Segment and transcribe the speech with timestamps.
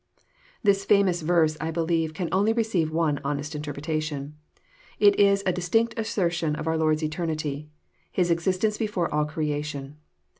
[0.63, 4.33] "]This famous verse, I believe, can only receive one honest interpretation.
[4.99, 7.69] It is a distinct assertion of our Lord's eternity,—
[8.11, 9.97] His existence before all creation.